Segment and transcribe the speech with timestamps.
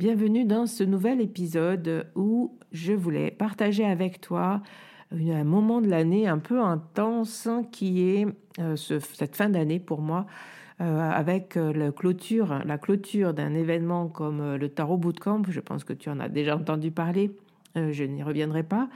[0.00, 4.62] Bienvenue dans ce nouvel épisode où je voulais partager avec toi
[5.12, 8.26] un moment de l'année un peu intense qui est
[8.60, 10.24] euh, cette fin d'année pour moi.
[10.80, 15.84] Euh, avec euh, la clôture, la clôture d'un événement comme le Tarot Bootcamp, je pense
[15.84, 17.32] que tu en as déjà entendu parler,
[17.76, 18.88] je n'y reviendrai pas,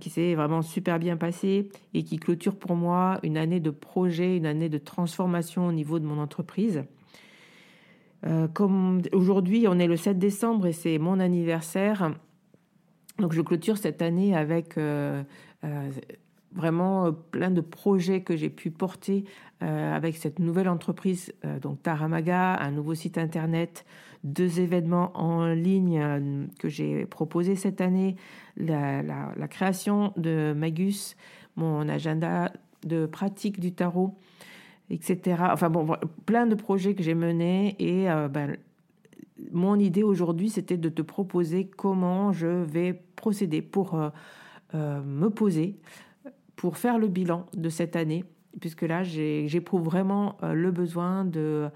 [0.00, 4.36] qui s'est vraiment super bien passé et qui clôture pour moi une année de projet,
[4.36, 6.84] une année de transformation au niveau de mon entreprise.
[8.24, 12.12] Euh, comme aujourd'hui, on est le 7 décembre et c'est mon anniversaire,
[13.18, 15.22] donc je clôture cette année avec euh,
[15.64, 15.90] euh,
[16.54, 19.24] vraiment plein de projets que j'ai pu porter
[19.60, 23.86] avec cette nouvelle entreprise, donc Taramaga, un nouveau site internet,
[24.24, 28.16] deux événements en ligne que j'ai proposés cette année,
[28.56, 31.16] la, la, création de Magus,
[31.54, 32.52] mon agenda
[32.84, 34.18] de pratique du tarot
[34.92, 35.42] etc.
[35.50, 38.56] Enfin bon, plein de projets que j'ai menés et euh, ben,
[39.50, 44.10] mon idée aujourd'hui, c'était de te proposer comment je vais procéder pour euh,
[44.74, 45.80] euh, me poser,
[46.56, 48.24] pour faire le bilan de cette année,
[48.60, 51.68] puisque là, j'éprouve vraiment le besoin de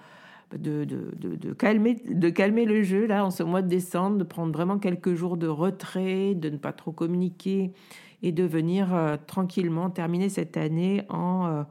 [0.56, 4.22] de, de, de, calmer, de calmer le jeu là en ce mois de décembre, de
[4.22, 7.72] prendre vraiment quelques jours de retrait, de ne pas trop communiquer
[8.22, 11.66] et de venir tranquillement terminer cette année en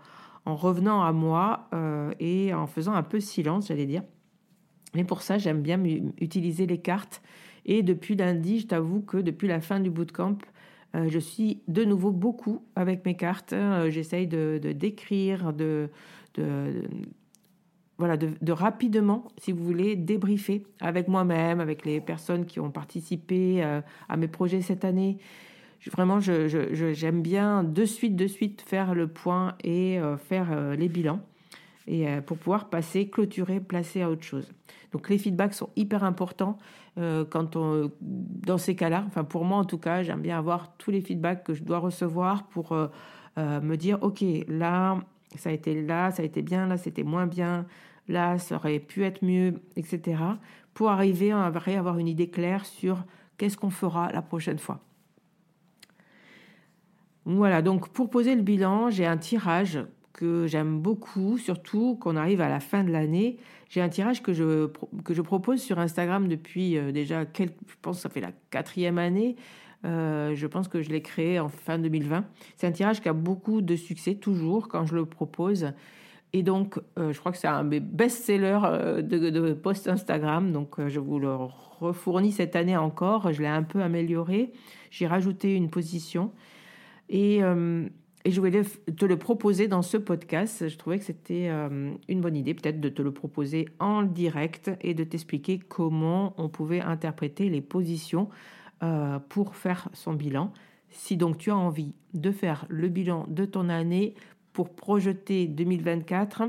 [0.45, 4.03] en revenant à moi euh, et en faisant un peu silence, j'allais dire.
[4.93, 5.83] Mais pour ça, j'aime bien
[6.19, 7.21] utiliser les cartes.
[7.65, 10.37] Et depuis lundi, je t'avoue que depuis la fin du bootcamp,
[10.95, 13.53] euh, je suis de nouveau beaucoup avec mes cartes.
[13.53, 15.89] Euh, j'essaye de, décrire, de,
[17.97, 23.63] voilà, de, rapidement, si vous voulez, débriefer avec moi-même, avec les personnes qui ont participé
[23.63, 25.17] à mes projets cette année
[25.91, 30.89] vraiment, j'aime bien de suite, de suite faire le point et euh, faire euh, les
[30.89, 31.19] bilans
[31.87, 34.51] et euh, pour pouvoir passer, clôturer, placer à autre chose.
[34.91, 36.57] Donc les feedbacks sont hyper importants
[37.29, 39.03] quand on, dans ces cas-là.
[39.07, 41.79] Enfin pour moi en tout cas, j'aime bien avoir tous les feedbacks que je dois
[41.79, 42.73] recevoir pour
[43.35, 45.01] me dire ok là
[45.35, 47.65] ça a été là, ça a été bien, là c'était moins bien,
[48.07, 50.21] là ça aurait pu être mieux, etc.
[50.73, 53.03] Pour arriver à avoir une idée claire sur
[53.37, 54.79] qu'est-ce qu'on fera la prochaine fois.
[57.25, 59.79] Voilà, donc pour poser le bilan, j'ai un tirage
[60.13, 63.37] que j'aime beaucoup, surtout qu'on arrive à la fin de l'année.
[63.67, 64.67] J'ai un tirage que je,
[65.03, 68.31] que je propose sur Instagram depuis euh, déjà, quelques, je pense que ça fait la
[68.51, 69.35] quatrième année.
[69.83, 72.25] je pense que je l'ai créé en fin 2020.
[72.57, 75.73] C'est un tirage qui a beaucoup de succès toujours quand je le propose.
[76.33, 78.59] Et donc, je crois que c'est un best-seller
[79.03, 80.51] de, de post Instagram.
[80.51, 81.33] Donc, je vous le
[81.79, 83.31] refournis cette année encore.
[83.31, 84.51] Je l'ai un peu amélioré.
[84.89, 86.31] J'ai rajouté une position.
[87.09, 87.41] Et
[88.25, 90.67] et je voulais te le proposer dans ce podcast.
[90.67, 94.71] Je trouvais que c'était euh, une bonne idée peut-être de te le proposer en direct
[94.81, 98.29] et de t'expliquer comment on pouvait interpréter les positions
[98.81, 100.51] euh, pour faire son bilan.
[100.89, 104.15] Si donc tu as envie de faire le bilan de ton année
[104.53, 106.43] pour projeter 2024,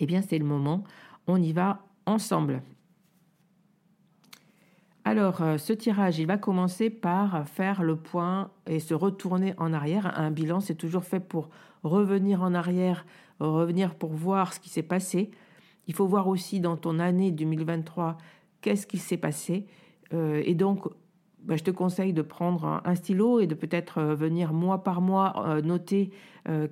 [0.00, 0.84] eh bien c'est le moment.
[1.26, 2.62] On y va ensemble.
[5.04, 9.72] Alors, euh, ce tirage, il va commencer par faire le point et se retourner en
[9.72, 10.16] arrière.
[10.16, 11.48] Un bilan, c'est toujours fait pour
[11.82, 13.04] revenir en arrière,
[13.40, 15.32] revenir pour voir ce qui s'est passé.
[15.88, 18.16] Il faut voir aussi dans ton année 2023
[18.60, 19.66] qu'est-ce qui s'est passé.
[20.14, 20.86] Euh, et donc,
[21.42, 25.00] bah, je te conseille de prendre un, stylo et de peut-être euh, venir mois par
[25.00, 26.10] mois noter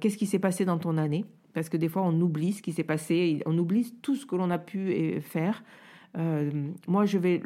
[0.00, 1.25] qu'est-ce qui s'est passé dans ton année.
[1.53, 4.37] Parce que des fois, on oublie ce qui s'est passé, on oublie tout ce que
[4.37, 5.65] l'on a pu faire.
[6.18, 6.50] Euh,
[6.88, 7.40] moi, je vais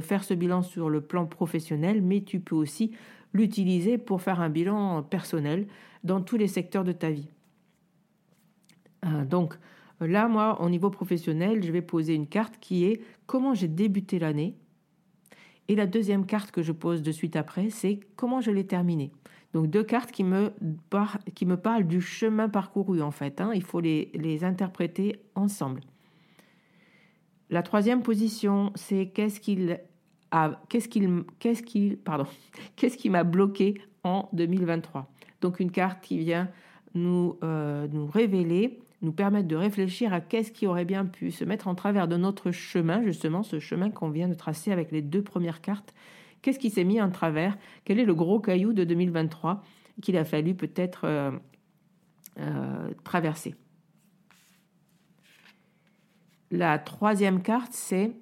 [0.00, 2.92] faire ce bilan sur le plan professionnel, mais tu peux aussi
[3.32, 5.66] l'utiliser pour faire un bilan personnel
[6.04, 7.28] dans tous les secteurs de ta vie.
[9.04, 9.58] Euh, donc
[10.00, 14.18] là, moi, au niveau professionnel, je vais poser une carte qui est comment j'ai débuté
[14.18, 14.56] l'année?
[15.68, 19.10] Et la deuxième carte que je pose de suite après, c'est comment je l'ai terminée?
[19.52, 20.52] Donc deux cartes qui me,
[21.56, 23.40] parlent du chemin parcouru en fait.
[23.40, 23.50] Hein.
[23.54, 25.80] Il faut les interpréter ensemble.
[27.50, 29.80] La troisième position, c'est qu'est-ce qu'il
[30.30, 31.62] a, qu'est-ce qu'il, qu'est-ce
[32.96, 35.10] qui m'a bloqué en 2023.
[35.40, 36.48] Donc une carte qui vient
[36.94, 41.44] nous, euh, nous révéler, nous permettre de réfléchir à qu'est-ce qui aurait bien pu se
[41.44, 45.02] mettre en travers de notre chemin, justement ce chemin qu'on vient de tracer avec les
[45.02, 45.94] deux premières cartes.
[46.42, 47.56] Qu'est-ce qui s'est mis en travers?
[47.84, 49.62] Quel est le gros caillou de 2023
[50.02, 51.30] qu'il a fallu peut-être euh,
[52.38, 53.54] euh, traverser?
[56.50, 58.12] La troisième carte, c'est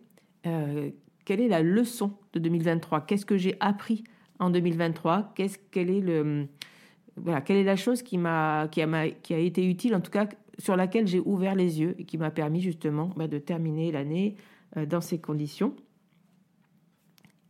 [0.46, 0.90] euh,
[1.24, 4.04] quelle est la leçon de 2023 Qu'est-ce que j'ai appris
[4.38, 9.06] en 2023 Qu'est-ce quelle est la chose qui m'a a
[9.36, 10.28] été utile en tout cas
[10.58, 14.36] sur laquelle j'ai ouvert les yeux et qui m'a permis justement bah, de terminer l'année
[14.76, 15.74] euh, dans ces conditions.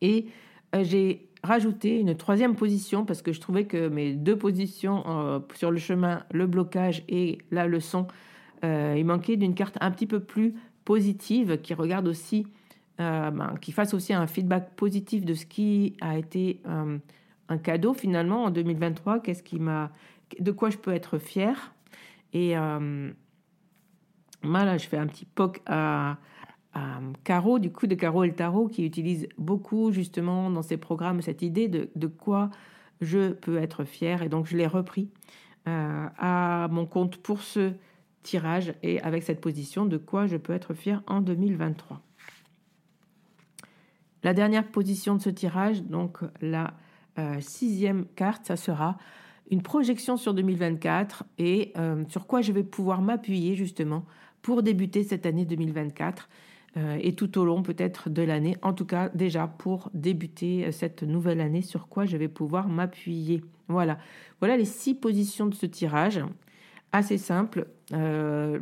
[0.01, 0.27] Et
[0.75, 5.71] euh, j'ai rajouté une troisième position parce que je trouvais que mes deux positions sur
[5.71, 8.07] le chemin, le blocage et la leçon,
[8.97, 12.47] il manquait d'une carte un petit peu plus positive qui regarde aussi,
[13.01, 16.99] euh, ben, qui fasse aussi un feedback positif de ce qui a été euh,
[17.49, 19.21] un cadeau finalement en 2023.
[19.21, 19.91] Qu'est-ce qui m'a,
[20.39, 21.75] de quoi je peux être fier
[22.33, 22.89] Et là,
[24.79, 26.19] je fais un petit poc à,
[27.23, 31.41] Caro, du coup de Caro El Tarot, qui utilise beaucoup justement dans ses programmes cette
[31.41, 32.51] idée de, de quoi
[33.01, 34.23] je peux être fier.
[34.23, 35.09] Et donc je l'ai repris
[35.67, 37.75] à mon compte pour ce
[38.25, 42.01] tirage et avec cette position de quoi je peux être fier en 2023.
[44.25, 46.75] La dernière position de ce tirage, donc la
[47.19, 48.97] euh, sixième carte, ça sera
[49.51, 54.07] une projection sur 2024 et euh, sur quoi je vais pouvoir m'appuyer justement
[54.41, 56.29] pour débuter cette année 2024
[56.77, 61.03] euh, et tout au long peut-être de l'année, en tout cas déjà pour débuter cette
[61.03, 63.45] nouvelle année, sur quoi je vais pouvoir m'appuyer.
[63.69, 63.99] Voilà,
[64.41, 66.25] voilà les six positions de ce tirage
[66.95, 67.67] assez simple.
[67.93, 68.61] Euh,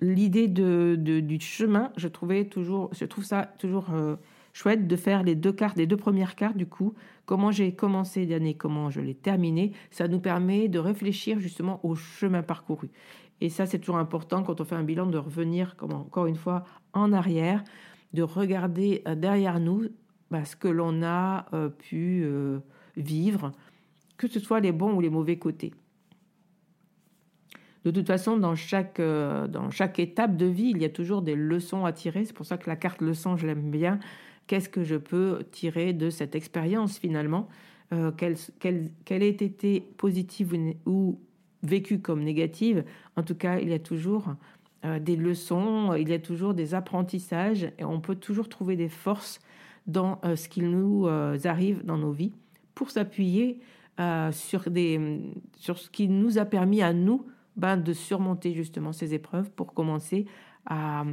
[0.00, 4.16] l'idée de, du chemin, je trouvais toujours, je trouve ça toujours euh,
[4.52, 6.94] chouette de faire les deux cartes, les deux premières cartes du coup.
[7.24, 11.94] Comment j'ai commencé l'année, comment je l'ai terminé, ça nous permet de réfléchir justement au
[11.94, 12.90] chemin parcouru.
[13.40, 16.36] Et ça, c'est toujours important quand on fait un bilan de revenir, comme encore une
[16.36, 17.64] fois, en arrière,
[18.12, 19.86] de regarder euh, derrière nous
[20.30, 21.46] bah, ce que l'on a
[21.78, 22.26] pu
[22.96, 23.52] vivre,
[24.16, 25.72] que ce soit les bons ou les mauvais côtés.
[27.86, 31.22] De toute façon, dans chaque, euh, dans chaque étape de vie, il y a toujours
[31.22, 32.24] des leçons à tirer.
[32.24, 34.00] C'est pour ça que la carte leçon, je l'aime bien.
[34.48, 37.46] Qu'est-ce que je peux tirer de cette expérience finalement?
[37.92, 41.20] Euh, Quelle ait été positive ou,
[41.62, 42.82] vécue comme négative
[43.14, 44.34] En tout cas, il y a toujours
[44.84, 48.88] euh, des leçons, il y a toujours des apprentissages et on peut toujours trouver des
[48.88, 49.38] forces
[49.86, 52.32] dans ce qui nous arrive dans nos vies
[52.74, 53.60] pour s'appuyer
[54.32, 54.64] sur,
[55.56, 57.24] sur ce qui nous a permis à nous
[57.56, 60.26] ben, de surmonter justement ces épreuves pour commencer
[60.66, 61.04] à,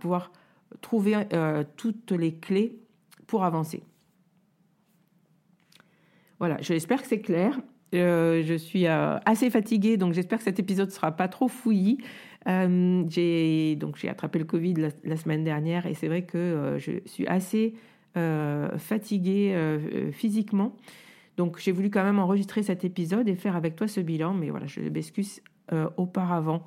[0.00, 0.32] pouvoir
[0.80, 2.78] trouver euh, toutes les clés
[3.26, 3.82] pour avancer.
[6.38, 7.58] Voilà, j'espère que c'est clair.
[7.94, 11.48] Euh, je suis euh, assez fatiguée, donc j'espère que cet épisode ne sera pas trop
[11.48, 11.98] fouillis.
[12.46, 17.26] j'ai donc j'ai attrapé le Covid la, semaine dernière et c'est vrai que je suis
[17.26, 17.74] assez
[18.14, 19.54] fatiguée
[20.12, 20.76] physiquement.
[21.36, 24.50] Donc j'ai voulu quand même enregistrer cet épisode et faire avec toi ce bilan, mais
[24.50, 25.40] voilà, je m'excuse
[25.96, 26.62] auparavant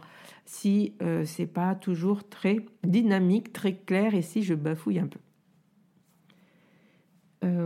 [0.46, 0.94] si
[1.26, 5.20] c'est pas toujours très dynamique, très clair et si je bafouille un peu.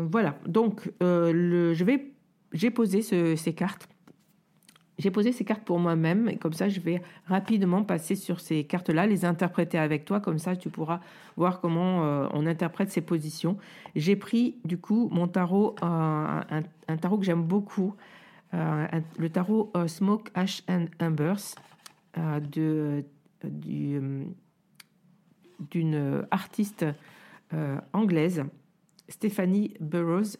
[0.09, 2.11] voilà, donc je vais,
[2.53, 3.87] j'ai posé ces cartes
[4.97, 8.63] j'ai posé ces cartes pour moi-même et comme ça, je vais rapidement passer sur ces
[8.63, 10.19] cartes-là, les interpréter avec toi.
[10.19, 11.01] Comme ça, tu pourras
[11.35, 13.57] voir comment euh, on interprète ces positions.
[13.95, 16.41] J'ai pris du coup mon tarot, euh,
[16.87, 21.55] un, tarot que j'aime beaucoup, euh, le tarot Smoke, Ash and Embers
[22.15, 23.03] de,
[23.43, 24.33] d'une
[26.31, 26.85] artiste
[27.93, 28.43] anglaise,
[29.09, 30.37] Stephanie Burroughs,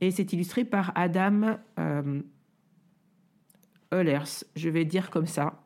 [0.00, 1.56] et c'est illustré par Adam
[3.92, 5.64] Eulers, je vais dire comme ça.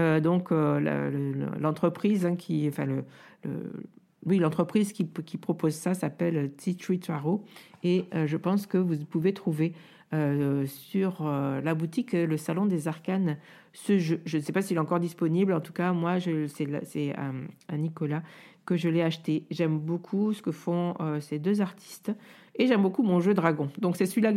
[0.00, 0.80] Euh, donc euh,
[1.58, 3.04] l'entreprise hein, qui, enfin le,
[4.26, 7.44] oui, l'entreprise qui, qui, propose ça s'appelle Tea Tree Tarot
[7.84, 9.72] et euh, je pense que vous pouvez trouver
[10.66, 13.36] sur la boutique Le Salon des Arcanes
[13.72, 14.20] ce jeu.
[14.24, 15.52] Je ne sais pas s'il est encore disponible.
[15.52, 18.22] En tout cas, moi, c'est à Nicolas
[18.64, 19.44] que je l'ai acheté.
[19.50, 22.12] J'aime beaucoup ce que font ces deux artistes
[22.56, 23.68] et j'aime beaucoup mon jeu dragon.
[23.78, 24.32] Donc c'est celui-là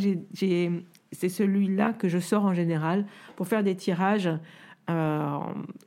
[1.94, 3.06] que je sors en général
[3.36, 4.30] pour faire des tirages
[4.90, 5.40] euh,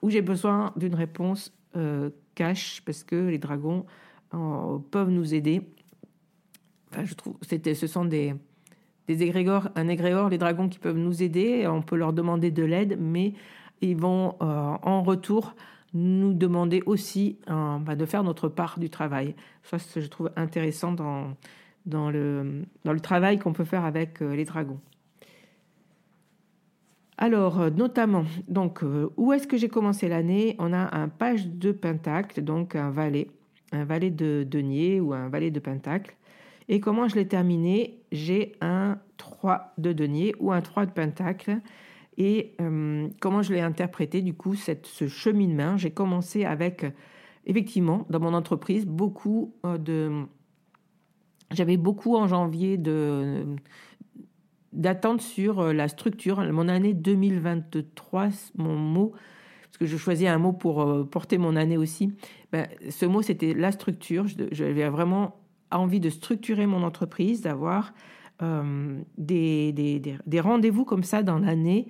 [0.03, 3.87] où j'ai besoin d'une réponse euh, cash parce que les dragons
[4.35, 5.63] euh, peuvent nous aider.
[6.91, 8.35] Enfin, je trouve c'était ce sont des
[9.11, 11.67] des égrégores, un égrégore, les dragons qui peuvent nous aider.
[11.67, 13.35] On peut leur demander de l'aide, mais
[13.81, 15.55] ils vont en retour
[15.95, 19.35] nous demander aussi bah, de faire notre part du travail.
[19.65, 22.65] Ça, je trouve intéressant dans, le,
[23.03, 24.79] travail qu'on peut faire avec les dragons.
[27.21, 30.57] Alors, euh, notamment, donc, euh, où est-ce que j'ai commencé l'année?
[30.59, 33.29] On a un page de pentacle, donc un valet,
[33.73, 36.17] un valet de denier ou un valet de pentacle.
[36.73, 38.01] Et comment je l'ai terminé?
[38.13, 41.59] J'ai un 3 de denier ou un 3 de pentacle.
[42.17, 46.87] Et euh, comment je l'ai interprété, du coup, cette, ce cheminement J'ai commencé avec,
[47.45, 50.23] effectivement, dans mon entreprise, beaucoup de...
[51.51, 53.45] J'avais beaucoup en janvier de
[54.73, 56.41] d'attente sur euh, la structure.
[56.53, 59.13] Mon année 2023, mon mot,
[59.65, 62.13] parce que je choisis un mot pour euh, porter mon année aussi,
[62.53, 64.27] ben, ce mot c'était la structure.
[64.53, 65.40] J'avais vraiment
[65.79, 67.93] envie de structurer mon entreprise, d'avoir
[68.43, 71.87] euh, des, des, rendez-vous comme ça dans l'année,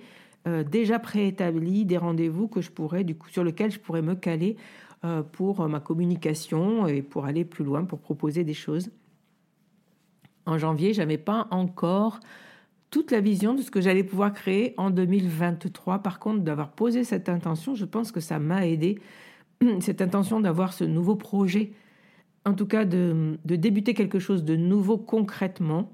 [0.71, 4.57] déjà préétablis, des rendez-vous que je pourrais, du coup, sur lesquels je pourrais me caler
[5.33, 8.89] pour ma communication et pour aller plus loin, pour proposer des choses.
[10.47, 12.19] En janvier, j'avais pas encore
[12.91, 15.99] toute la vision de ce que j'allais pouvoir créer en 2023.
[15.99, 18.99] Par contre, d'avoir posé cette intention, je pense que ça m'a aidé,
[19.79, 21.71] cette intention d'avoir ce nouveau projet,
[22.45, 25.91] en tout cas de, débuter quelque chose de nouveau concrètement.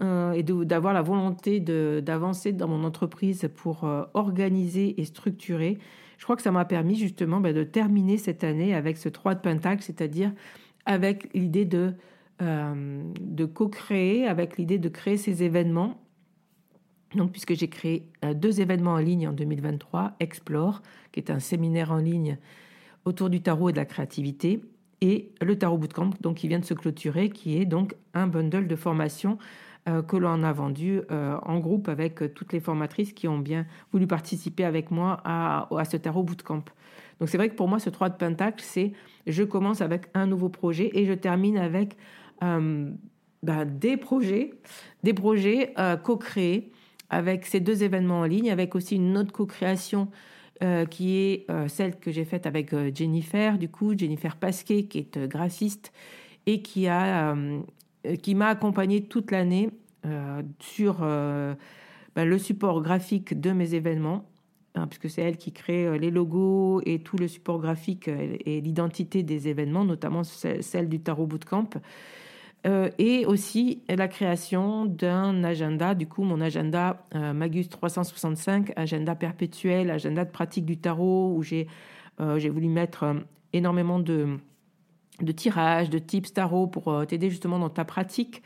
[0.00, 5.78] Euh, et d'avoir la volonté d'avancer dans mon entreprise pour euh, organiser et structurer.
[6.16, 9.34] Je crois que ça m'a permis justement bah, de terminer cette année avec ce 3
[9.34, 10.32] de Pentacle, c'est-à-dire
[10.86, 11.94] avec l'idée de,
[12.40, 16.00] euh, de co-créer, avec l'idée de créer ces événements
[17.14, 21.90] donc, puisque j'ai créé deux événements en ligne en 2023, Explore, qui est un séminaire
[21.90, 22.38] en ligne
[23.04, 24.60] autour du tarot et de la créativité,
[25.00, 28.66] et le Tarot Bootcamp, donc qui vient de se clôturer, qui est donc un bundle
[28.66, 29.38] de formation
[29.88, 33.66] euh, que l'on a vendu euh, en groupe avec toutes les formatrices qui ont bien
[33.92, 36.64] voulu participer avec moi à, à ce Tarot Bootcamp.
[37.18, 38.92] Donc c'est vrai que pour moi, ce 3 de Pentacle, c'est
[39.26, 41.96] je commence avec un nouveau projet et je termine avec
[42.40, 42.96] ben,
[43.42, 44.54] des projets,
[45.02, 46.72] des projets co-créés
[47.10, 50.08] avec ces deux événements en ligne, avec aussi une autre co-création
[50.62, 54.84] euh, qui est euh, celle que j'ai faite avec euh, Jennifer, du coup, Jennifer Pasquet,
[54.84, 55.90] qui est graphiste
[56.44, 57.34] et qui, a,
[58.22, 59.70] qui m'a accompagnée toute l'année
[60.58, 61.56] sur ben,
[62.16, 64.24] le support graphique de mes événements,
[64.74, 69.22] hein, puisque c'est elle qui crée les logos et tout le support graphique et l'identité
[69.22, 71.68] des événements, notamment celle du Tarot Bootcamp.
[72.66, 79.14] Euh, et aussi la création d'un agenda, du coup mon agenda euh, Magus 365, agenda
[79.14, 81.68] perpétuel, agenda de pratique du tarot, où j'ai
[82.20, 83.16] euh, voulu mettre
[83.54, 84.36] énormément de,
[85.22, 88.42] de tirages, de tips tarot pour t'aider justement dans ta pratique.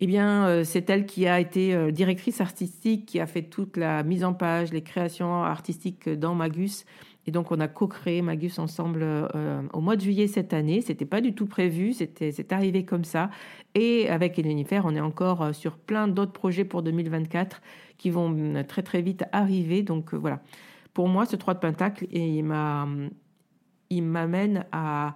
[0.00, 4.24] Eh bien, c'est elle qui a été directrice artistique, qui a fait toute la mise
[4.24, 6.84] en page, les créations artistiques dans Magus
[7.26, 10.80] et donc, on a co-créé Magus ensemble euh, au mois de juillet cette année.
[10.80, 13.30] C'était pas du tout prévu, c'est arrivé comme ça.
[13.74, 17.62] Et avec Elenifer, on est encore euh, sur plein d'autres projets pour 2024
[17.96, 19.82] qui vont euh, très très vite arriver.
[19.82, 20.40] Donc voilà.
[20.94, 22.88] Pour moi, ce 3 de Pentacle, il m'a
[23.90, 25.14] il m'amène à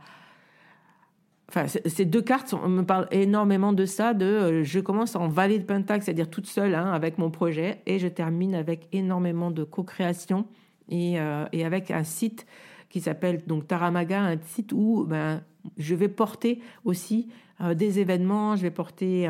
[1.49, 5.65] Enfin, ces deux cartes me parlent énormément de ça, de je commence en vallée de
[5.65, 10.49] Pentacle, c'est-à-dire toute seule hein, avec mon projet, et je termine avec énormément de co-création
[10.89, 12.47] et, euh, et, avec un site
[12.89, 15.43] qui s'appelle donc Taramaga, un site où ben,
[15.77, 17.29] je vais porter aussi
[17.61, 19.29] euh, des événements, je vais porter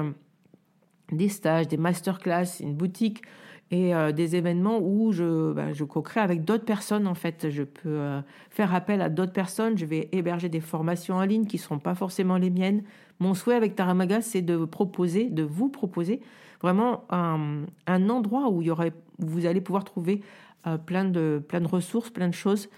[1.13, 3.23] des stages, des masterclass, une boutique
[3.71, 7.51] et euh, des événements où je, ben, je co-crée avec d'autres personnes en fait.
[7.51, 8.21] Je peux euh,
[8.51, 11.79] faire appel à d'autres personnes, je vais héberger des formations en ligne qui ne seront
[11.79, 12.83] pas forcément les miennes.
[13.19, 16.21] Mon souhait avec Taramaga, c'est de proposer, de vous proposer
[16.63, 20.46] vraiment un, un endroit où, il y aurait, vous allez pouvoir trouver euh,
[20.87, 22.69] plein, de, plein de ressources, plein de choses,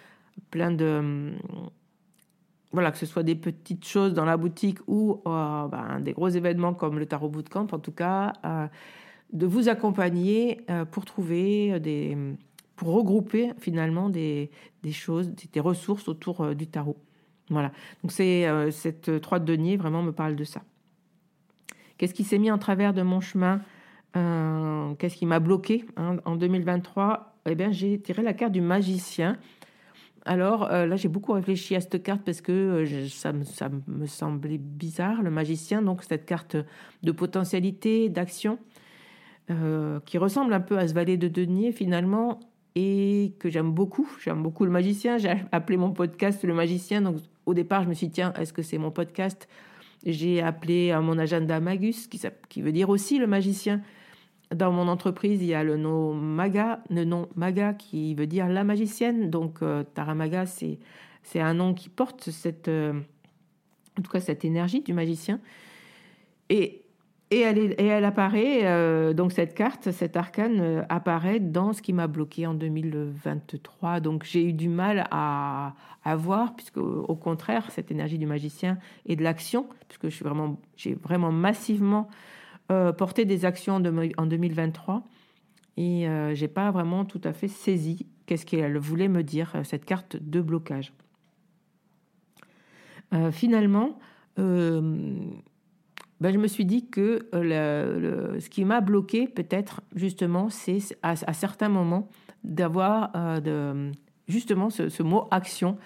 [0.50, 1.32] plein de...
[2.72, 6.74] voilà, que ce soit des petites choses dans la boutique ou ben, des gros événements
[6.74, 8.32] comme le Tarot Bootcamp, en tout cas
[9.32, 12.16] de vous accompagner euh, pour trouver euh, des,
[12.76, 14.50] pour regrouper finalement des,
[14.82, 16.96] des choses, des ressources autour euh, du tarot.
[17.50, 17.72] Voilà.
[18.02, 20.60] Donc c'est cette trois de denier vraiment me parle de ça.
[21.96, 23.62] Qu'est-ce qui s'est mis en travers de mon chemin?
[24.14, 29.36] Qu'est-ce qui m'a bloqué hein, en 2023 Eh bien, j'ai tiré la carte du magicien.
[30.24, 34.58] Alors là, j'ai beaucoup réfléchi à cette carte parce que ça, me, ça, me, semblait
[34.58, 35.82] bizarre, le magicien.
[35.82, 36.56] Donc cette carte
[37.02, 38.58] de potentialité, d'action.
[39.50, 42.38] Euh, qui ressemble un peu à ce valet de denier finalement
[42.74, 44.06] et que j'aime beaucoup.
[44.22, 45.16] J'aime beaucoup le magicien.
[45.16, 47.00] J'ai appelé mon podcast le magicien.
[47.00, 49.48] Donc au départ, je me suis dit, tiens, est-ce que c'est mon podcast?
[50.04, 53.80] J'ai appelé à mon agenda Magus, qui veut dire aussi le magicien.
[54.54, 58.48] Dans mon entreprise, il y a le nom Maga, le nom Maga qui veut dire
[58.48, 59.30] la magicienne.
[59.30, 60.78] Donc euh, Taramaga, c'est
[61.22, 62.94] c'est un nom qui porte cette, euh,
[63.98, 65.40] en tout cas cette énergie du magicien.
[66.48, 66.84] Et
[67.30, 71.82] et elle, et elle apparaît, euh, donc cette carte, cet arcane euh, apparaît dans ce
[71.82, 74.00] qui m'a bloqué en 2023.
[74.00, 75.74] Donc j'ai eu du mal à,
[76.04, 80.58] à voir, puisque au contraire, cette énergie du magicien et de l'action, puisque je vraiment,
[80.76, 82.08] j'ai vraiment massivement
[82.70, 85.04] euh, porté des actions en 2023
[85.76, 89.84] et euh, j'ai pas vraiment tout à fait saisi qu'est-ce qu'elle voulait me dire, cette
[89.84, 90.92] carte de blocage.
[93.30, 93.98] finalement,
[96.20, 100.80] ben, je me suis dit que euh, le, ce qui m'a bloqué, peut-être, justement, c'est
[101.02, 102.08] à, certains moments
[102.42, 103.92] d'avoir euh,
[104.26, 105.78] justement ce, mot action.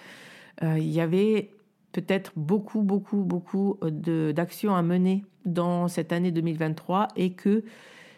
[0.63, 1.51] Euh, il y avait
[1.91, 7.63] peut-être beaucoup, beaucoup, beaucoup d'actions à mener dans cette année 2023 et que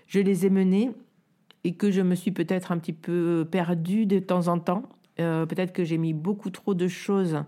[0.07, 0.91] je les ai menées
[1.63, 4.83] et que je me suis peut-être un petit peu perdue de temps en temps.
[5.17, 7.43] peut-être que j'ai mis beaucoup trop de choses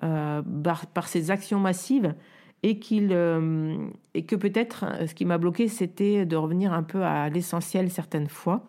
[0.00, 2.14] par, par, ces actions massives
[2.62, 3.76] et, qu'il, euh,
[4.14, 7.90] et que peut-être euh, ce qui m'a bloqué, c'était de revenir un peu à l'essentiel
[7.90, 8.66] certaines fois,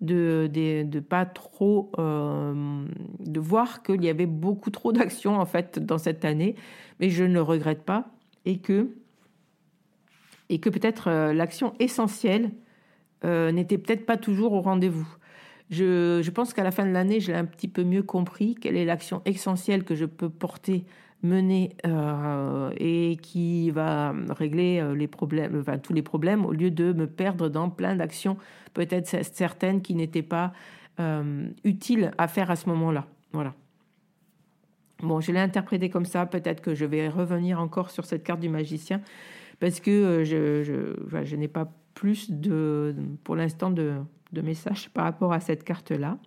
[0.00, 2.84] de de, de pas trop euh,
[3.18, 6.54] de voir qu'il y avait beaucoup trop d'actions en fait dans cette année,
[7.00, 8.10] mais je ne le regrette pas
[8.44, 8.90] et que
[10.48, 12.50] et que peut-être l'action essentielle
[13.24, 15.08] n'était peut-être pas toujours au rendez-vous.
[15.70, 18.76] Je, je pense qu'à la fin de l'année, j'ai un petit peu mieux compris quelle
[18.76, 20.86] est l'action essentielle que je peux porter
[21.22, 26.70] mener euh, et qui va régler euh, les problèmes, enfin, tous les problèmes au lieu
[26.70, 28.36] de me perdre dans plein d'actions,
[28.74, 30.52] peut-être certaines qui n'étaient pas
[31.00, 33.06] euh, utiles à faire à ce moment-là.
[33.32, 33.54] Voilà.
[35.00, 36.26] Bon, je l'ai interprété comme ça.
[36.26, 39.00] Peut-être que je vais revenir encore sur cette carte du magicien
[39.60, 42.94] parce que je, je, je n'ai pas plus de,
[43.24, 43.94] pour l'instant, de,
[44.32, 46.18] messages par rapport à cette carte-là.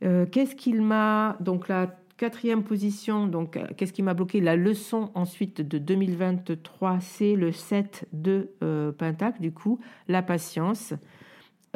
[0.00, 4.40] Qu'est-ce qu'il m'a donc là Quatrième position, donc euh, qu'est-ce qui m'a bloqué?
[4.40, 10.94] La leçon ensuite de 2023, c'est le 7 de euh, Pentacle, du coup, la patience.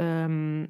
[0.00, 0.66] Euh,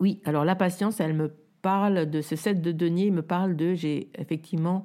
[0.00, 3.74] oui, alors la patience, elle me parle de ce 7 de denier, me parle de,
[3.74, 4.84] j'ai effectivement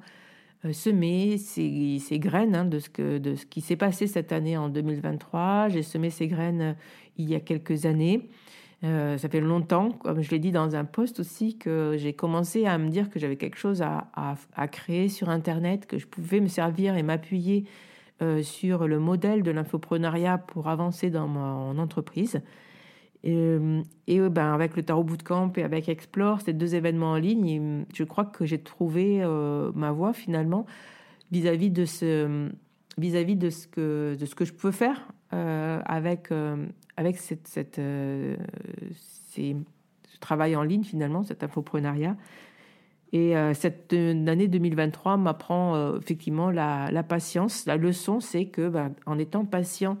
[0.72, 5.68] semé ces, ces graines hein, de, ce qui s'est passé cette année en 2023.
[5.68, 6.76] J'ai semé ces graines
[7.16, 8.28] il y a quelques années.
[8.84, 12.66] Euh, ça fait longtemps, comme je l'ai dit dans un post aussi, que j'ai commencé
[12.66, 16.48] à me dire que j'avais quelque chose à, créer sur Internet, que je pouvais me
[16.48, 17.64] servir et m'appuyer
[18.22, 22.40] euh, sur le modèle de l'infoprenariat pour avancer dans mon entreprise.
[23.26, 27.16] Et, euh, et ben, avec le Tarot Bootcamp et avec Explore, ces deux événements en
[27.16, 29.20] ligne, je crois que j'ai trouvé
[29.74, 30.64] ma voie finalement
[31.32, 32.48] vis-à-vis de ce
[32.98, 36.30] vis-à-vis de ce que de ce que je peux faire avec
[36.96, 38.36] avec cette, euh,
[39.34, 42.16] ce travail en ligne finalement, cet infoprenariat.
[43.12, 47.66] Et euh, cette année 2023 m'apprend euh, effectivement la, la, patience.
[47.66, 49.98] La leçon, c'est que ben, en étant patient,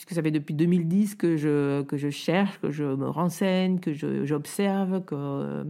[0.00, 3.92] puisque ça fait depuis 2010 que je, que je cherche, que je me renseigne, que
[3.92, 5.66] j'observe, que,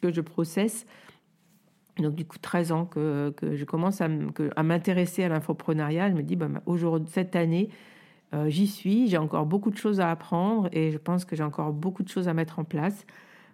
[0.00, 0.86] que je processe,
[1.98, 6.08] Donc du coup, 13 ans que, que je commence à, m'intéresser à l'infoprenariat.
[6.08, 7.68] Je me dis, bah, aujourd'hui, cette année,
[8.32, 9.06] euh, j'y suis.
[9.08, 12.08] J'ai encore beaucoup de choses à apprendre et je pense que j'ai encore beaucoup de
[12.08, 13.04] choses à mettre en place.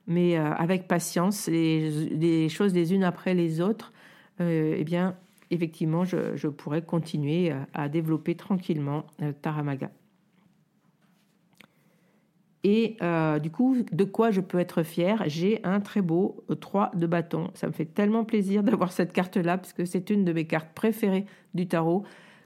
[0.06, 3.92] Mais euh, avec patience, les, les, choses les unes après les autres,
[4.40, 5.16] euh, eh bien,
[5.50, 9.06] effectivement, je, je, pourrais continuer à, développer tranquillement
[9.42, 9.90] Taramaga.
[12.62, 15.22] Et euh, du coup, de quoi je peux être fière?
[15.26, 17.50] J'ai un très beau 3 de bâton.
[17.54, 20.72] Ça me fait tellement plaisir d'avoir cette carte-là, parce que c'est une de mes cartes
[20.74, 22.04] préférées du tarot.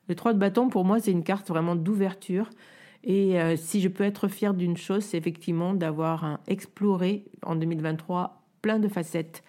[0.08, 2.48] Le 3 de bâton, pour moi, c'est une carte vraiment d'ouverture.
[3.02, 8.40] Et euh, si je peux être fière d'une chose, c'est effectivement d'avoir exploré en 2023
[8.62, 9.42] plein de facettes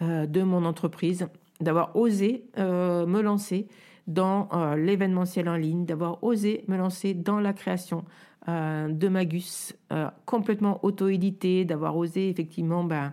[0.00, 1.28] euh, de mon entreprise,
[1.60, 3.66] d'avoir osé me lancer
[4.06, 8.04] dans l'événementiel en ligne, d'avoir osé me lancer dans la création,
[8.48, 13.12] euh, de Magus, euh, complètement auto-édité, d'avoir osé effectivement ben,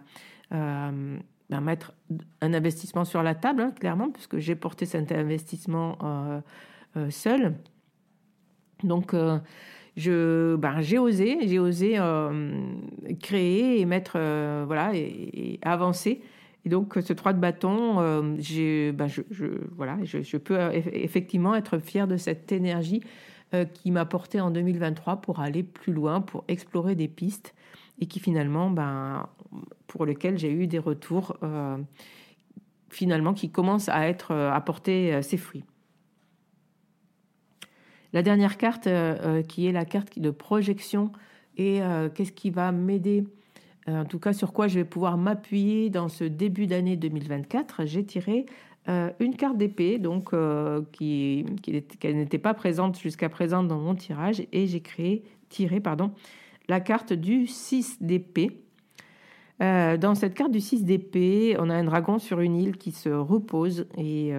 [0.54, 1.18] euh,
[1.50, 1.94] ben, mettre
[2.40, 5.98] un investissement sur la table, hein, clairement, puisque j'ai porté cet investissement
[7.10, 7.56] seul.
[8.84, 9.14] Donc,
[9.98, 12.00] je, ben, j'ai osé, j'ai osé
[13.20, 14.18] créer et mettre,
[14.66, 16.22] voilà, et, avancer.
[16.64, 18.94] Et donc, ce 3 de bâton, ben, je,
[19.76, 23.08] voilà, je, peux effectivement être fier de cette énergie euh,
[23.64, 27.54] qui m'a porté en 2023 pour aller plus loin, pour explorer des pistes
[28.00, 29.30] et qui finalement, ben,
[29.88, 31.78] pour lesquelles j'ai eu des retours euh,
[32.90, 35.64] finalement qui commencent à être euh, à porter ses fruits.
[38.14, 38.88] La dernière carte,
[39.50, 41.12] qui est la carte de projection,
[41.58, 41.82] et
[42.14, 43.26] qu'est-ce qui va m'aider
[43.88, 48.06] en tout cas sur quoi je vais pouvoir m'appuyer dans ce début d'année 2024, j'ai
[48.06, 48.46] tiré
[48.88, 51.44] euh, une carte d'épée, donc euh, qui,
[52.04, 56.12] n'était pas présente jusqu'à présent dans mon tirage, et j'ai créé, tiré pardon,
[56.68, 58.62] la carte du 6 d'épée.
[59.64, 62.92] Euh, dans cette carte du 6 d'épée, on a un dragon sur une île qui
[62.92, 64.34] se repose et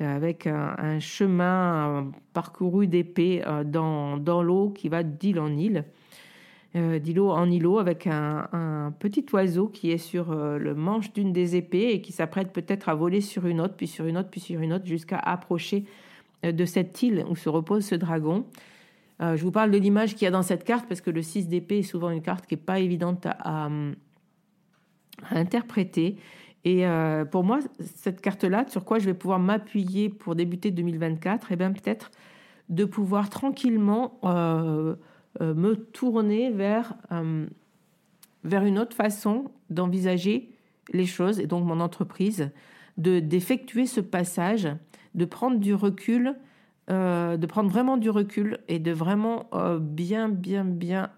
[0.00, 5.84] avec un, chemin parcouru d'épée dans, l'eau qui va d'île en île
[6.74, 11.56] d'îlot en îlot avec un, petit oiseau qui est sur euh, le manche d'une des
[11.56, 14.40] épées et qui s'apprête peut-être à voler sur une autre, puis sur une autre, puis
[14.40, 15.84] sur une autre, jusqu'à approcher
[16.44, 18.46] euh, de cette île où se repose ce dragon.
[19.20, 21.22] Euh, je vous parle de l'image qu'il y a dans cette carte parce que le
[21.22, 23.68] 6 d'épée est souvent une carte qui n'est pas évidente à,
[25.30, 26.16] interpréter.
[26.64, 26.84] Et
[27.30, 31.56] pour moi, cette carte-là, sur quoi je vais pouvoir m'appuyer pour débuter 2024, et eh
[31.56, 32.10] bien peut-être
[32.68, 34.94] de pouvoir tranquillement euh,
[35.40, 37.46] me tourner vers, euh,
[38.44, 40.50] vers une autre façon d'envisager
[40.92, 42.50] les choses et donc mon entreprise,
[42.96, 44.68] de d'effectuer ce passage,
[45.14, 46.34] de prendre du recul,
[46.90, 49.48] euh, de prendre vraiment du recul et de vraiment
[49.80, 51.10] bien, bien, bien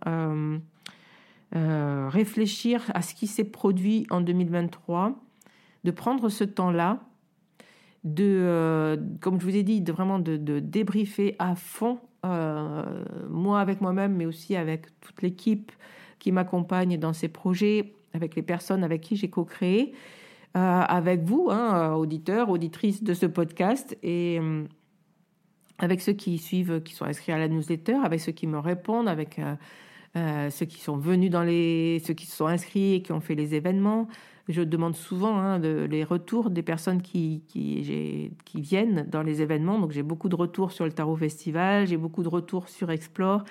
[1.53, 5.19] réfléchir à ce qui s'est produit en 2023,
[5.85, 7.01] de prendre ce temps-là,
[8.05, 13.61] de, comme je vous ai dit, de vraiment de, de débriefer à fond euh, moi
[13.61, 15.73] avec moi-même, mais aussi avec toute l'équipe
[16.19, 19.95] qui m'accompagne dans ces projets, avec les personnes avec qui j'ai co-créé,
[20.57, 24.65] euh, avec vous, hein, auditeurs, auditrices de ce podcast, et euh,
[25.79, 29.09] avec ceux qui suivent, qui sont inscrits à la newsletter, avec ceux qui me répondent,
[29.09, 29.41] avec
[30.15, 33.35] ceux qui sont venus dans les, ceux qui se sont inscrits et qui ont fait
[33.35, 34.09] les événements,
[34.51, 37.43] je demande souvent hein, les retours des personnes qui,
[38.55, 39.79] viennent dans les événements.
[39.79, 43.45] Donc j'ai beaucoup de retours sur le Tarot Festival, j'ai beaucoup de retours sur Explore.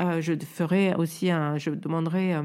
[0.00, 2.42] Euh, je ferai aussi un, je demanderai euh,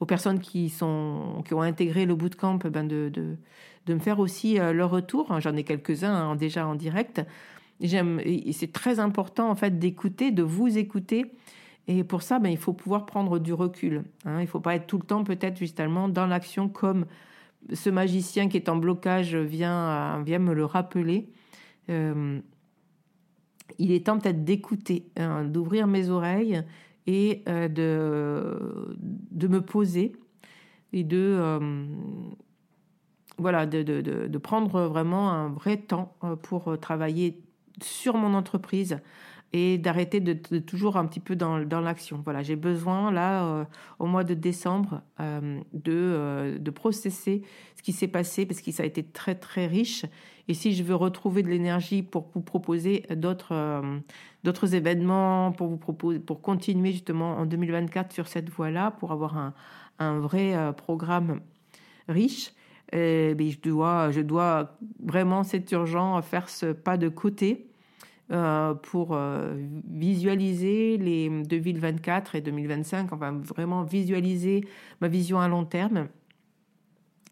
[0.00, 3.36] aux personnes qui sont qui ont intégré le bootcamp ben de,
[3.88, 5.40] me faire aussi euh, leur retour.
[5.40, 7.22] J'en ai quelques-uns hein, déjà en direct.
[7.80, 8.20] J'aime,
[8.52, 11.32] c'est très important en fait d'écouter, de vous écouter.
[11.88, 14.04] Et pour ça, ben, il faut pouvoir prendre du recul.
[14.24, 14.38] Hein.
[14.38, 17.06] Il ne faut pas être tout le temps peut-être justement dans l'action comme
[17.72, 21.28] ce magicien qui est en blocage vient, vient me le rappeler.
[21.90, 22.40] Euh,
[23.78, 26.62] il est temps peut-être d'écouter, hein, d'ouvrir mes oreilles
[27.06, 30.12] et euh, de, me poser
[30.92, 31.86] et de, euh,
[33.38, 37.42] voilà, de, de, prendre vraiment un vrai temps pour travailler
[37.82, 38.98] sur mon entreprise,
[39.52, 42.22] et d'arrêter de, toujours un petit peu dans, dans l'action.
[42.24, 43.64] Voilà, j'ai besoin là euh,
[43.98, 47.42] au mois de décembre euh, de, euh, de processer
[47.76, 50.06] ce qui s'est passé parce que ça a été très très riche.
[50.48, 53.82] Et si je veux retrouver de l'énergie pour vous proposer d'autres
[54.42, 59.36] d'autres événements, pour vous proposer, pour continuer justement en 2024 sur cette voie-là, pour avoir
[59.36, 59.54] un,
[60.00, 61.42] un vrai programme
[62.08, 62.52] riche.
[62.92, 67.71] Eh je dois, je dois vraiment, c'est urgent, faire ce pas de côté
[68.32, 69.52] euh, pour euh,
[69.90, 74.64] visualiser les 2024 et 2025, enfin vraiment visualiser
[75.02, 76.08] ma vision à long terme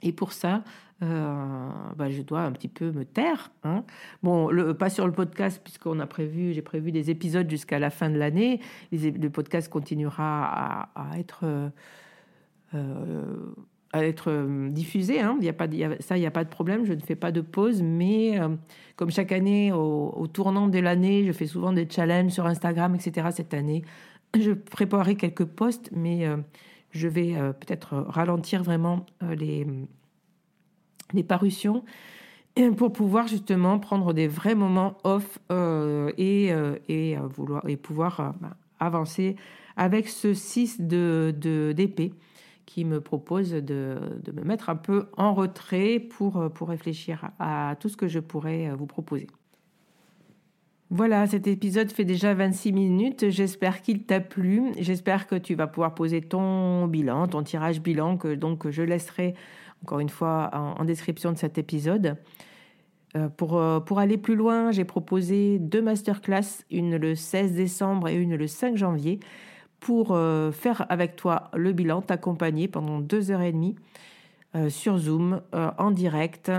[0.02, 0.62] Et pour ça,
[1.02, 3.50] euh, bah, je dois un petit peu me taire.
[3.64, 3.84] Hein.
[4.22, 8.10] Bon, pas sur le podcast, puisqu'on a prévu, j'ai prévu des épisodes jusqu'à la fin
[8.10, 8.60] de l'année.
[8.92, 11.70] Le podcast continuera à, être,
[13.92, 15.20] à être euh, diffusé.
[15.20, 15.36] Hein.
[15.40, 15.66] Il y a pas,
[16.00, 16.84] ça, il n'y a pas de problème.
[16.84, 17.82] Je ne fais pas de pause.
[17.82, 18.38] Mais
[18.96, 23.28] comme chaque année, au, tournant de l'année, je fais souvent des challenges sur Instagram, etc.
[23.32, 23.82] Cette année,
[24.38, 26.26] je préparerai quelques posts, mais
[26.90, 29.66] je vais peut-être ralentir vraiment les
[31.12, 31.82] les parutions
[32.76, 37.76] pour pouvoir justement prendre des vrais moments off euh, et, euh, et, euh, vouloir, et
[37.76, 39.36] pouvoir bah, avancer
[39.76, 41.32] avec ce 6 de,
[41.74, 42.12] d'épée
[42.70, 47.74] qui me propose de, de, me mettre un peu en retrait pour, pour réfléchir à
[47.80, 49.26] tout ce que je pourrais vous proposer.
[50.88, 53.28] Voilà, cet épisode fait déjà 26 minutes.
[53.28, 54.72] J'espère qu'il t'a plu.
[54.78, 59.34] J'espère que tu vas pouvoir poser ton bilan, ton tirage bilan, que donc je laisserai
[59.82, 62.16] encore une fois en, description de cet épisode.
[63.16, 68.08] Euh, pour, euh, pour aller plus loin, j'ai proposé deux masterclass, une le 16 décembre
[68.08, 69.18] et une le 5 janvier,
[69.80, 73.76] pour euh, faire avec toi le bilan, t'accompagner pendant deux heures et demie
[74.68, 76.50] sur Zoom en direct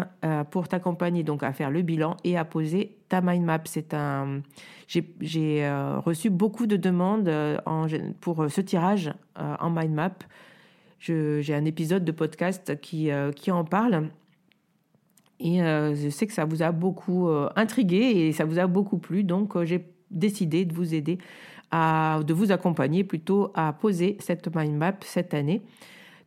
[0.50, 3.60] pour t'accompagner donc à faire le bilan et à poser ta mind map.
[3.66, 4.44] C'est un,
[4.88, 5.70] j'ai
[6.06, 7.30] reçu beaucoup de demandes
[8.22, 10.14] pour ce tirage en mind map
[11.02, 14.10] j'ai un épisode de podcast qui, euh, qui en parle.
[15.40, 18.68] Et euh, je sais que ça vous a beaucoup euh, intrigué et ça vous a
[18.68, 19.24] beaucoup plu.
[19.24, 21.18] Donc, j'ai décidé de vous aider,
[21.72, 25.62] de vous accompagner plutôt à poser cette mind map cette année.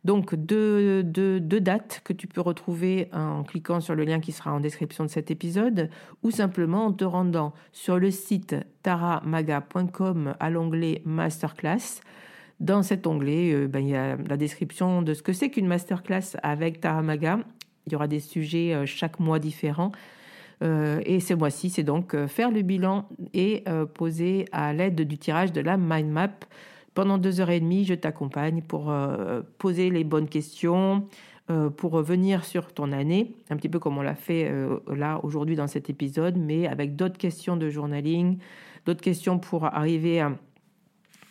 [0.05, 1.01] Donc, deux,
[1.41, 5.09] dates que tu peux retrouver en cliquant sur le lien qui sera en description de
[5.09, 5.89] cet épisode
[6.21, 12.01] ou simplement en te rendant sur le site taramaga.com à l'onglet Masterclass.
[12.59, 15.67] Dans cet onglet, euh, ben, il y a la description de ce que c'est qu'une
[15.67, 17.39] masterclass avec Taramaga.
[17.87, 19.91] Il y aura des sujets euh, chaque mois différents.
[20.63, 23.63] Euh, et ce mois-ci, c'est donc faire le bilan et
[23.93, 26.31] poser à l'aide du tirage de la mind map.
[26.93, 28.93] Pendant deux heures et demie, je t'accompagne pour
[29.57, 31.07] poser les bonnes questions,
[31.75, 34.49] pour revenir sur ton année, un petit peu comme on l'a fait
[34.87, 38.37] là aujourd'hui dans cet épisode, mais avec d'autres questions de journaling,
[38.85, 40.31] d'autres questions pour arriver à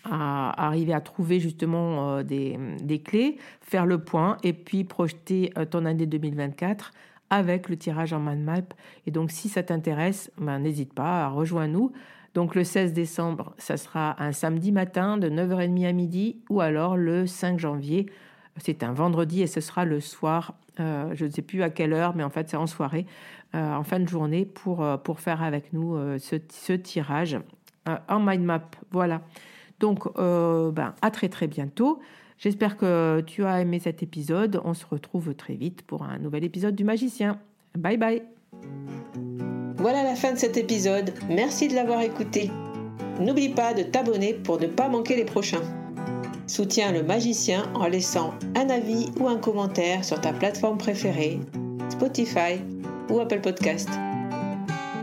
[0.04, 5.64] arriver à trouver justement euh, des, des, clés, faire le point et puis projeter euh,
[5.64, 6.92] ton année 2024
[7.34, 8.62] avec le tirage en mind map.
[9.06, 11.92] Et donc, si ça t'intéresse, ben, n'hésite pas à rejoindre-nous.
[12.34, 16.96] Donc, le 16 décembre, ça sera un samedi matin de 9h30 à midi ou alors
[16.96, 18.06] le 5 janvier.
[18.56, 20.54] C'est un vendredi et ce sera le soir.
[20.80, 23.06] Euh, je ne sais plus à quelle heure, mais en fait, c'est en soirée,
[23.52, 27.38] en fin de journée, pour, pour faire avec nous ce, ce, tirage
[28.08, 28.62] en mind map.
[28.90, 29.20] Voilà.
[29.80, 32.00] Donc, euh, ben, à très très bientôt.
[32.44, 34.60] J'espère que tu as aimé cet épisode.
[34.66, 37.40] On se retrouve très vite pour un nouvel épisode du Magicien.
[37.74, 38.22] Bye bye.
[39.78, 41.14] Voilà la fin de cet épisode.
[41.30, 42.50] Merci de l'avoir écouté.
[43.18, 45.62] N'oublie pas de t'abonner pour ne pas manquer les prochains.
[46.46, 51.40] Soutiens le magicien en laissant un avis ou un commentaire sur ta plateforme préférée,
[51.88, 52.60] Spotify
[53.08, 53.88] ou Apple Podcast.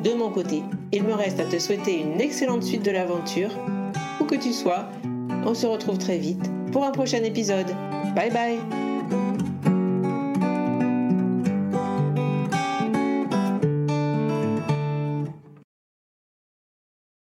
[0.04, 3.50] De mon côté, il me reste à te souhaiter une excellente suite de l'aventure
[4.32, 4.88] que tu sois.
[5.46, 7.68] On se retrouve très vite pour un prochain épisode.
[8.16, 8.91] Bye bye